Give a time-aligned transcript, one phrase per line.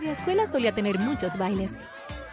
[0.00, 1.74] Mi escuela solía tener muchos bailes.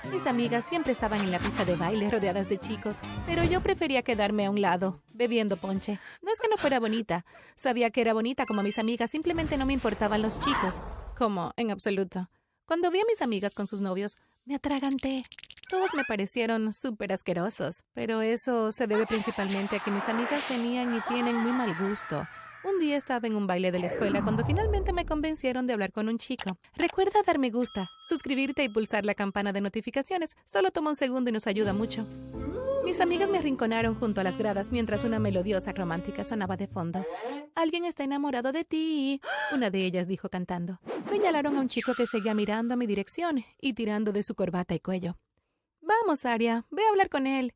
[0.10, 4.04] Mis amigas siempre estaban en la pista de baile rodeadas de chicos, pero yo prefería
[4.04, 6.00] quedarme a un lado, bebiendo ponche.
[6.22, 7.26] No es que no fuera bonita.
[7.58, 10.76] Sabía que era bonita como mis amigas, simplemente no me importaban los chicos.
[11.18, 12.30] Como, en absoluto.
[12.66, 14.16] Cuando vi a mis amigas con sus novios,
[14.46, 15.24] me atraganté.
[15.70, 20.96] Todos me parecieron súper asquerosos, pero eso se debe principalmente a que mis amigas tenían
[20.96, 22.26] y tienen muy mal gusto.
[22.64, 25.92] Un día estaba en un baile de la escuela cuando finalmente me convencieron de hablar
[25.92, 26.58] con un chico.
[26.76, 30.30] Recuerda dar me gusta, suscribirte y pulsar la campana de notificaciones.
[30.46, 32.08] Solo toma un segundo y nos ayuda mucho.
[32.86, 37.06] Mis amigas me arrinconaron junto a las gradas mientras una melodiosa romántica sonaba de fondo.
[37.56, 39.20] Alguien está enamorado de ti,
[39.54, 40.80] una de ellas dijo cantando.
[41.10, 44.74] Señalaron a un chico que seguía mirando a mi dirección y tirando de su corbata
[44.74, 45.18] y cuello.
[45.88, 47.54] Vamos, Aria, ve a hablar con él.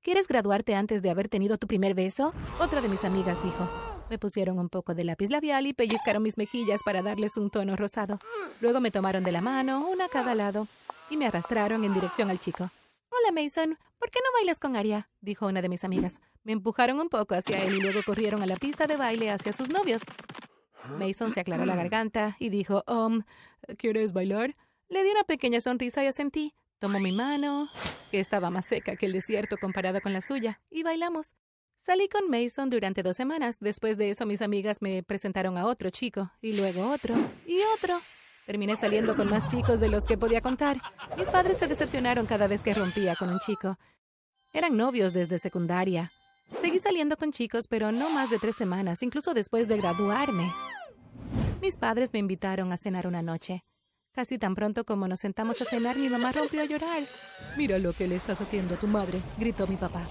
[0.00, 2.32] ¿Quieres graduarte antes de haber tenido tu primer beso?
[2.58, 3.68] Otra de mis amigas dijo.
[4.08, 7.76] Me pusieron un poco de lápiz labial y pellizcaron mis mejillas para darles un tono
[7.76, 8.20] rosado.
[8.62, 10.66] Luego me tomaron de la mano, una a cada lado,
[11.10, 12.70] y me arrastraron en dirección al chico.
[13.10, 13.78] Hola, Mason.
[13.98, 15.10] ¿Por qué no bailas con Aria?
[15.20, 16.20] dijo una de mis amigas.
[16.42, 19.52] Me empujaron un poco hacia él y luego corrieron a la pista de baile hacia
[19.52, 20.00] sus novios.
[20.98, 23.24] Mason se aclaró la garganta y dijo, Um,
[23.76, 24.56] ¿quieres bailar?
[24.88, 26.54] Le di una pequeña sonrisa y asentí.
[26.84, 27.70] Tomó mi mano,
[28.10, 31.34] que estaba más seca que el desierto comparado con la suya, y bailamos.
[31.78, 33.56] Salí con Mason durante dos semanas.
[33.58, 37.14] Después de eso, mis amigas me presentaron a otro chico, y luego otro,
[37.46, 38.02] y otro.
[38.44, 40.78] Terminé saliendo con más chicos de los que podía contar.
[41.16, 43.78] Mis padres se decepcionaron cada vez que rompía con un chico.
[44.52, 46.12] Eran novios desde secundaria.
[46.60, 50.52] Seguí saliendo con chicos, pero no más de tres semanas, incluso después de graduarme.
[51.62, 53.62] Mis padres me invitaron a cenar una noche.
[54.14, 57.02] Casi tan pronto como nos sentamos a cenar, mi mamá rompió a llorar.
[57.56, 60.06] Mira lo que le estás haciendo a tu madre, gritó mi papá.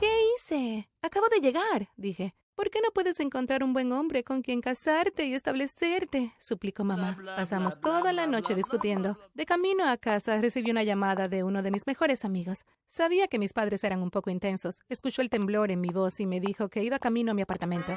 [0.00, 0.88] ¿Qué hice?
[1.00, 2.34] Acabo de llegar, dije.
[2.56, 6.32] ¿Por qué no puedes encontrar un buen hombre con quien casarte y establecerte?
[6.40, 7.16] suplicó mamá.
[7.36, 9.18] Pasamos toda la noche discutiendo.
[9.34, 12.64] De camino a casa recibí una llamada de uno de mis mejores amigos.
[12.88, 14.82] Sabía que mis padres eran un poco intensos.
[14.88, 17.96] Escuchó el temblor en mi voz y me dijo que iba camino a mi apartamento.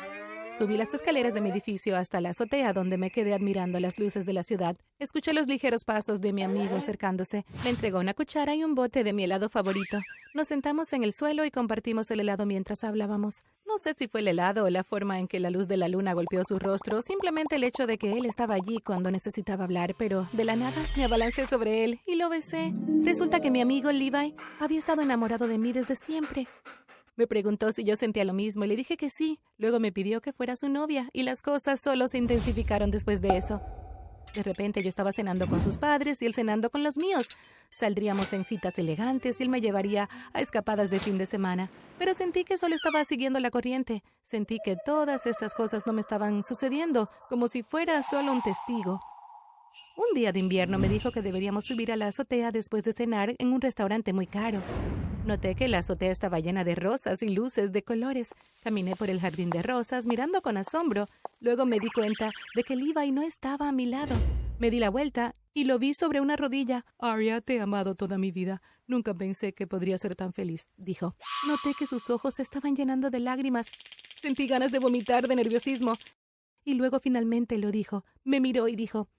[0.57, 4.25] Subí las escaleras de mi edificio hasta la azotea donde me quedé admirando las luces
[4.25, 4.75] de la ciudad.
[4.97, 7.45] Escuché los ligeros pasos de mi amigo acercándose.
[7.63, 10.00] Me entregó una cuchara y un bote de mi helado favorito.
[10.34, 13.44] Nos sentamos en el suelo y compartimos el helado mientras hablábamos.
[13.67, 15.90] No sé si fue el helado o la forma en que la luz de la
[15.90, 19.94] luna golpeó su rostro, simplemente el hecho de que él estaba allí cuando necesitaba hablar,
[19.96, 22.73] pero de la nada me abalancé sobre él y lo besé.
[23.03, 26.47] Resulta que mi amigo Levi había estado enamorado de mí desde siempre.
[27.17, 29.39] Me preguntó si yo sentía lo mismo y le dije que sí.
[29.57, 33.29] Luego me pidió que fuera su novia y las cosas solo se intensificaron después de
[33.35, 33.59] eso.
[34.35, 37.28] De repente yo estaba cenando con sus padres y él cenando con los míos.
[37.69, 41.72] Saldríamos en citas elegantes y él me llevaría a escapadas de fin de semana.
[41.97, 44.03] Pero sentí que solo estaba siguiendo la corriente.
[44.23, 48.99] Sentí que todas estas cosas no me estaban sucediendo, como si fuera solo un testigo.
[49.95, 53.34] Un día de invierno me dijo que deberíamos subir a la azotea después de cenar
[53.39, 54.61] en un restaurante muy caro.
[55.28, 58.34] Noté que la azotea estaba llena de rosas y luces de colores.
[58.64, 61.10] Caminé por el jardín de rosas mirando con asombro.
[61.42, 64.16] Luego me di cuenta de que Levi no estaba a mi lado.
[64.58, 66.80] Me di la vuelta y lo vi sobre una rodilla.
[67.00, 68.62] Arya, te he amado toda mi vida.
[68.88, 71.14] Nunca pensé que podría ser tan feliz, dijo.
[71.46, 73.68] Noté que sus ojos se estaban llenando de lágrimas.
[74.22, 75.96] Sentí ganas de vomitar de nerviosismo.
[76.64, 78.06] Y luego finalmente lo dijo.
[78.24, 79.09] Me miró y dijo,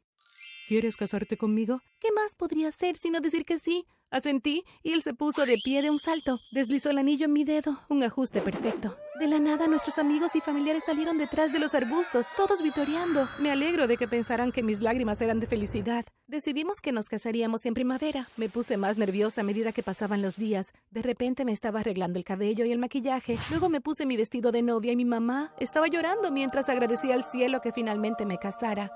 [0.69, 1.81] ¿Quieres casarte conmigo?
[1.99, 3.87] ¿Qué más podría hacer sino decir que sí?
[4.11, 6.41] Asentí y él se puso de pie de un salto.
[6.53, 8.95] Deslizó el anillo en mi dedo, un ajuste perfecto.
[9.19, 13.31] De la nada nuestros amigos y familiares salieron detrás de los arbustos, todos vitoreando.
[13.39, 16.05] Me alegro de que pensaran que mis lágrimas eran de felicidad.
[16.27, 18.29] Decidimos que nos casaríamos en primavera.
[18.37, 20.75] Me puse más nerviosa a medida que pasaban los días.
[20.91, 23.39] De repente me estaba arreglando el cabello y el maquillaje.
[23.49, 27.25] Luego me puse mi vestido de novia y mi mamá estaba llorando mientras agradecía al
[27.25, 28.93] cielo que finalmente me casara.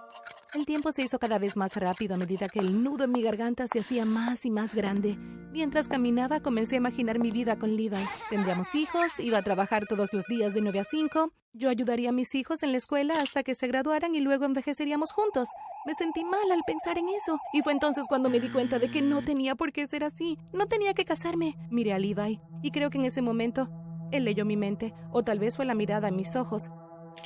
[0.55, 3.23] El tiempo se hizo cada vez más rápido a medida que el nudo en mi
[3.23, 5.17] garganta se hacía más y más grande.
[5.51, 7.97] Mientras caminaba comencé a imaginar mi vida con Levi.
[8.29, 12.13] Tendríamos hijos, iba a trabajar todos los días de 9 a 5, yo ayudaría a
[12.13, 15.49] mis hijos en la escuela hasta que se graduaran y luego envejeceríamos juntos.
[15.87, 17.39] Me sentí mal al pensar en eso.
[17.55, 20.37] Y fue entonces cuando me di cuenta de que no tenía por qué ser así.
[20.53, 21.57] No tenía que casarme.
[21.71, 23.71] Miré a Levi y creo que en ese momento
[24.11, 26.71] él leyó mi mente, o tal vez fue la mirada en mis ojos,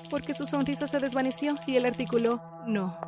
[0.09, 2.99] porque su sonrisa se desvaneció y él articuló, no.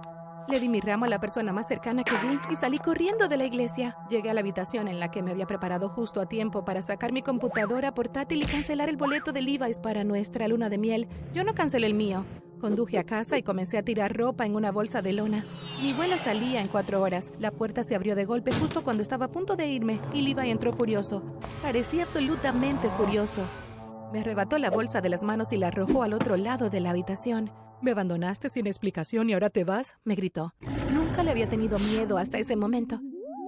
[0.48, 3.36] Le di mi ramo a la persona más cercana que vi y salí corriendo de
[3.36, 3.98] la iglesia.
[4.08, 7.12] Llegué a la habitación en la que me había preparado justo a tiempo para sacar
[7.12, 11.08] mi computadora portátil y cancelar el boleto de Levi's para nuestra luna de miel.
[11.34, 12.24] Yo no cancelé el mío.
[12.62, 15.44] Conduje a casa y comencé a tirar ropa en una bolsa de lona.
[15.82, 17.30] Mi vuelo salía en cuatro horas.
[17.38, 20.50] La puerta se abrió de golpe justo cuando estaba a punto de irme y Levi
[20.50, 21.22] entró furioso.
[21.60, 23.42] Parecía absolutamente furioso.
[24.14, 26.90] Me arrebató la bolsa de las manos y la arrojó al otro lado de la
[26.90, 27.52] habitación.
[27.80, 30.52] Me abandonaste sin explicación y ahora te vas, me gritó.
[30.92, 33.00] Nunca le había tenido miedo hasta ese momento.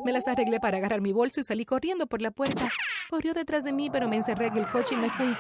[0.04, 2.70] Me las arreglé para agarrar mi bolso y salí corriendo por la puerta.
[3.10, 5.36] Corrió detrás de mí, pero me encerré en el coche y me fui.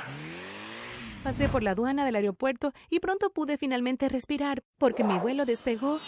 [1.22, 5.98] Pasé por la aduana del aeropuerto y pronto pude finalmente respirar porque mi vuelo despegó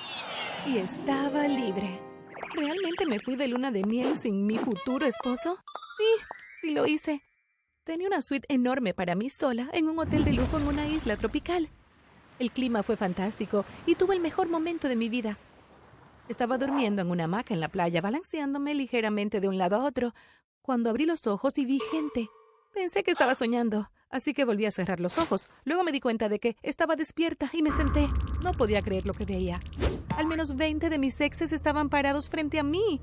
[0.67, 2.01] y estaba libre.
[2.55, 5.59] ¿Realmente me fui de luna de miel sin mi futuro esposo?
[5.99, 6.25] Sí,
[6.61, 7.23] sí lo hice.
[7.85, 11.17] Tenía una suite enorme para mí sola en un hotel de lujo en una isla
[11.17, 11.69] tropical.
[12.39, 15.39] El clima fue fantástico y tuve el mejor momento de mi vida.
[16.29, 20.15] Estaba durmiendo en una hamaca en la playa, balanceándome ligeramente de un lado a otro,
[20.63, 22.29] cuando abrí los ojos y vi gente.
[22.73, 25.49] Pensé que estaba soñando, así que volví a cerrar los ojos.
[25.65, 28.09] Luego me di cuenta de que estaba despierta y me senté.
[28.43, 29.61] No podía creer lo que veía.
[30.17, 33.01] Al menos veinte de mis exes estaban parados frente a mí.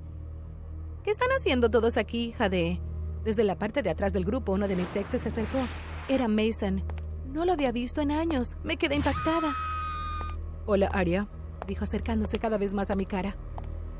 [1.04, 2.32] ¿Qué están haciendo todos aquí?
[2.32, 2.82] jadeé.
[3.24, 5.60] Desde la parte de atrás del grupo, uno de mis exes se acercó.
[6.08, 6.84] Era Mason.
[7.32, 8.58] No lo había visto en años.
[8.64, 9.54] Me quedé impactada.
[10.66, 11.28] Hola, Aria
[11.68, 13.36] dijo acercándose cada vez más a mi cara.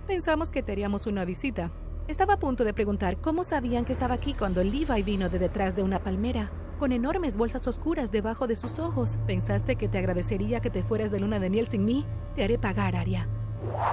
[0.08, 1.72] Pensamos que te haríamos una visita.
[2.08, 5.76] Estaba a punto de preguntar cómo sabían que estaba aquí cuando Levi vino de detrás
[5.76, 6.50] de una palmera,
[6.80, 9.20] con enormes bolsas oscuras debajo de sus ojos.
[9.28, 12.06] ¿Pensaste que te agradecería que te fueras de luna de miel sin mí?
[12.36, 13.28] Te haré pagar, Aria.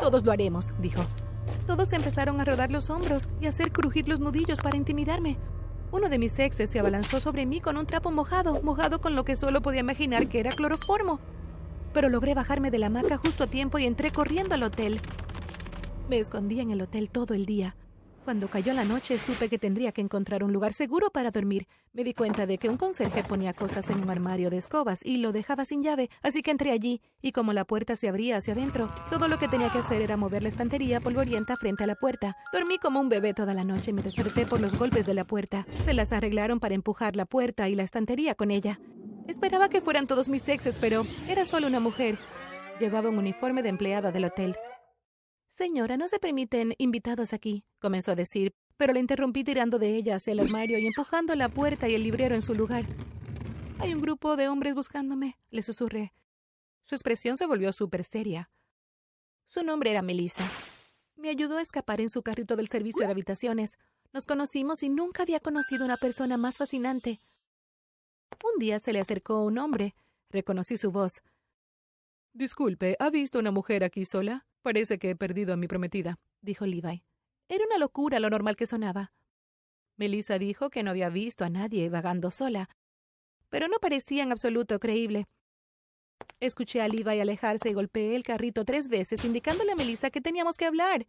[0.00, 1.02] Todos lo haremos, dijo.
[1.66, 5.36] Todos empezaron a rodar los hombros y a hacer crujir los nudillos para intimidarme.
[5.92, 9.24] Uno de mis exes se abalanzó sobre mí con un trapo mojado, mojado con lo
[9.24, 11.20] que solo podía imaginar que era cloroformo
[11.96, 15.00] pero logré bajarme de la hamaca justo a tiempo y entré corriendo al hotel.
[16.10, 17.74] Me escondí en el hotel todo el día.
[18.26, 21.68] Cuando cayó la noche supe que tendría que encontrar un lugar seguro para dormir.
[21.92, 25.18] Me di cuenta de que un conserje ponía cosas en un armario de escobas y
[25.18, 28.54] lo dejaba sin llave, así que entré allí, y como la puerta se abría hacia
[28.54, 31.94] adentro, todo lo que tenía que hacer era mover la estantería polvorienta frente a la
[31.94, 32.36] puerta.
[32.52, 35.22] Dormí como un bebé toda la noche y me desperté por los golpes de la
[35.22, 35.64] puerta.
[35.84, 38.80] Se las arreglaron para empujar la puerta y la estantería con ella.
[39.28, 42.18] Esperaba que fueran todos mis exes, pero era solo una mujer.
[42.80, 44.56] Llevaba un uniforme de empleada del hotel.
[45.56, 50.16] Señora, no se permiten invitados aquí, comenzó a decir, pero la interrumpí tirando de ella
[50.16, 52.84] hacia el armario y empujando la puerta y el librero en su lugar.
[53.78, 56.12] Hay un grupo de hombres buscándome, le susurré.
[56.84, 58.50] Su expresión se volvió súper seria.
[59.46, 60.46] Su nombre era Melissa.
[61.14, 63.78] Me ayudó a escapar en su carrito del servicio de habitaciones.
[64.12, 67.18] Nos conocimos y nunca había conocido una persona más fascinante.
[68.44, 69.94] Un día se le acercó un hombre.
[70.28, 71.22] Reconocí su voz.
[72.34, 74.44] Disculpe, ¿ha visto una mujer aquí sola?
[74.66, 77.04] Parece que he perdido a mi prometida, dijo Levi.
[77.48, 79.12] Era una locura lo normal que sonaba.
[79.96, 82.68] Melissa dijo que no había visto a nadie vagando sola,
[83.48, 85.28] pero no parecía en absoluto creíble.
[86.40, 90.56] Escuché a Levi alejarse y golpeé el carrito tres veces, indicándole a Melissa que teníamos
[90.56, 91.06] que hablar.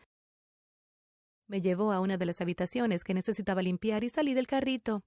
[1.48, 5.02] Me llevó a una de las habitaciones que necesitaba limpiar y salí del carrito.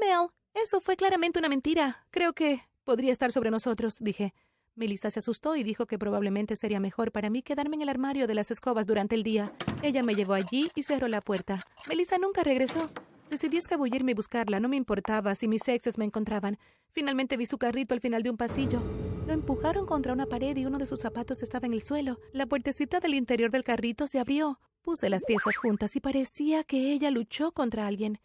[0.00, 2.08] Mel, eso fue claramente una mentira.
[2.10, 4.34] Creo que podría estar sobre nosotros, dije.
[4.76, 8.26] Melissa se asustó y dijo que probablemente sería mejor para mí quedarme en el armario
[8.26, 9.52] de las escobas durante el día.
[9.82, 11.62] Ella me llevó allí y cerró la puerta.
[11.88, 12.90] Melissa nunca regresó.
[13.30, 16.58] Decidí escabullirme y buscarla, no me importaba si mis exes me encontraban.
[16.92, 18.82] Finalmente vi su carrito al final de un pasillo.
[19.26, 22.20] Lo empujaron contra una pared y uno de sus zapatos estaba en el suelo.
[22.32, 24.60] La puertecita del interior del carrito se abrió.
[24.82, 28.20] Puse las piezas juntas y parecía que ella luchó contra alguien.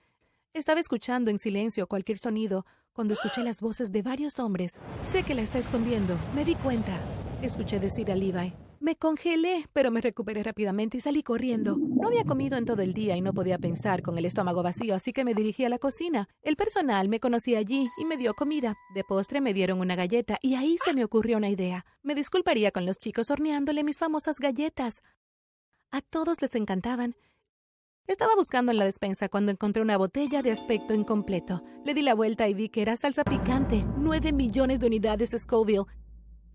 [0.53, 4.73] Estaba escuchando en silencio cualquier sonido cuando escuché las voces de varios hombres.
[5.09, 6.17] Sé que la está escondiendo.
[6.35, 6.97] Me di cuenta.
[7.41, 8.53] Escuché decir a Levi.
[8.79, 11.77] Me congelé, pero me recuperé rápidamente y salí corriendo.
[11.77, 14.95] No había comido en todo el día y no podía pensar con el estómago vacío,
[14.95, 16.27] así que me dirigí a la cocina.
[16.41, 18.75] El personal me conocía allí y me dio comida.
[18.95, 21.85] De postre me dieron una galleta y ahí se me ocurrió una idea.
[22.01, 25.03] Me disculparía con los chicos horneándole mis famosas galletas.
[25.91, 27.15] A todos les encantaban
[28.11, 31.63] estaba buscando en la despensa cuando encontré una botella de aspecto incompleto.
[31.85, 33.85] Le di la vuelta y vi que era salsa picante.
[33.97, 35.85] Nueve millones de unidades Scoville.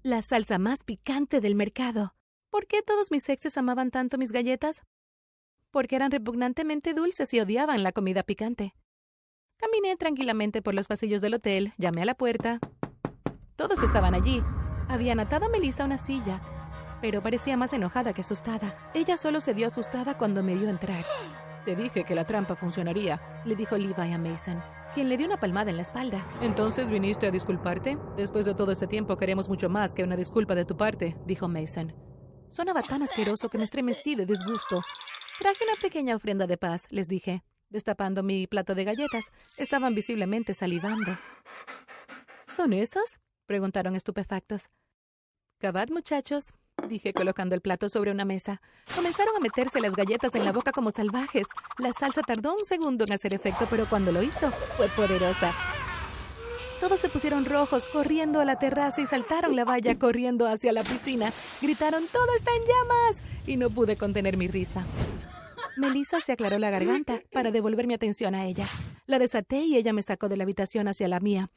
[0.02, 2.14] La salsa más picante del mercado.
[2.50, 4.82] ¿Por qué todos mis exes amaban tanto mis galletas?
[5.70, 8.74] Porque eran repugnantemente dulces y odiaban la comida picante.
[9.56, 12.60] Caminé tranquilamente por los pasillos del hotel, llamé a la puerta.
[13.56, 14.42] Todos estaban allí.
[14.88, 16.42] Habían atado a Melissa a una silla,
[17.00, 18.90] pero parecía más enojada que asustada.
[18.94, 21.04] Ella solo se vio asustada cuando me vio entrar.
[21.66, 24.62] Te dije que la trampa funcionaría, le dijo Levi a Mason,
[24.94, 26.24] quien le dio una palmada en la espalda.
[26.40, 27.98] Entonces viniste a disculparte.
[28.16, 31.48] Después de todo este tiempo queremos mucho más que una disculpa de tu parte, dijo
[31.48, 31.92] Mason.
[32.50, 34.80] Sonaba tan asqueroso que me estremecí de disgusto.
[35.40, 37.42] Traje una pequeña ofrenda de paz, les dije.
[37.68, 41.18] Destapando mi plato de galletas, estaban visiblemente salivando.
[42.54, 43.18] ¿Son esas?
[43.46, 44.70] preguntaron estupefactos.
[45.58, 46.54] Cabad, muchachos,
[46.86, 48.60] dije colocando el plato sobre una mesa.
[48.94, 51.46] Comenzaron a meterse las galletas en la boca como salvajes.
[51.78, 55.52] La salsa tardó un segundo en hacer efecto, pero cuando lo hizo, fue poderosa.
[56.80, 60.82] Todos se pusieron rojos, corriendo a la terraza y saltaron la valla corriendo hacia la
[60.82, 61.32] piscina.
[61.62, 63.22] Gritaron, ¡todo está en llamas!
[63.46, 64.84] Y no pude contener mi risa.
[65.76, 68.66] Melissa se aclaró la garganta para devolver mi atención a ella.
[69.06, 71.50] La desaté y ella me sacó de la habitación hacia la mía.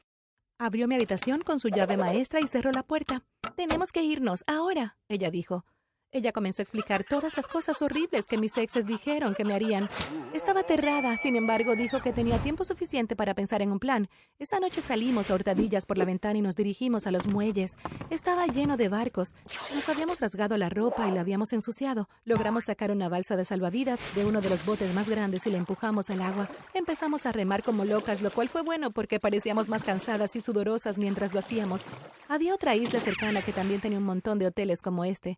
[0.58, 3.24] Abrió mi habitación con su llave maestra y cerró la puerta.
[3.60, 5.66] Tenemos que irnos, ahora, ella dijo.
[6.12, 9.92] Ella comenzó a explicar todas las cosas horribles que mis exes dijeron que me harían.
[10.34, 14.10] Estaba aterrada, sin embargo, dijo que tenía tiempo suficiente para pensar en un plan.
[14.40, 17.74] Esa noche salimos a hurtadillas por la ventana y nos dirigimos a los muelles.
[18.10, 19.36] Estaba lleno de barcos.
[19.76, 22.10] Nos habíamos rasgado la ropa y la habíamos ensuciado.
[22.26, 25.60] Logramos sacar una balsa de salvavidas de uno de los botes más grandes y la
[25.60, 26.50] empujamos al agua.
[26.74, 30.98] Empezamos a remar como locas, lo cual fue bueno porque parecíamos más cansadas y sudorosas
[30.98, 31.84] mientras lo hacíamos.
[32.28, 35.38] Había otra isla cercana que también tenía un montón de hoteles como este.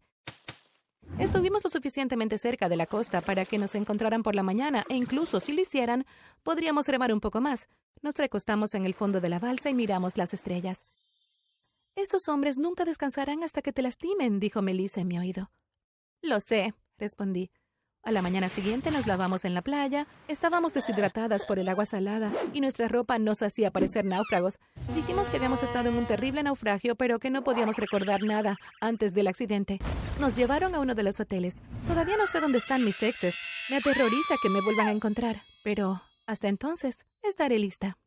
[1.20, 4.96] Estuvimos lo suficientemente cerca de la costa para que nos encontraran por la mañana e
[4.96, 6.06] incluso si lo hicieran,
[6.44, 7.68] podríamos remar un poco más.
[8.01, 11.91] Nos recostamos en el fondo de la balsa y miramos las estrellas.
[11.96, 15.51] Estos hombres nunca descansarán hasta que te lastimen, dijo Melissa en mi oído.
[16.22, 17.51] Lo sé, respondí.
[18.03, 22.31] A la mañana siguiente nos lavamos en la playa, estábamos deshidratadas por el agua salada
[22.51, 24.58] y nuestra ropa nos hacía parecer náufragos.
[24.96, 29.13] Dijimos que habíamos estado en un terrible naufragio, pero que no podíamos recordar nada antes
[29.13, 29.77] del accidente.
[30.20, 31.62] Nos llevaron a uno de los hoteles.
[31.88, 33.36] Todavía no sé dónde están mis exes.
[33.70, 38.00] Me aterroriza que me vuelvan a encontrar, pero hasta entonces estaré lista.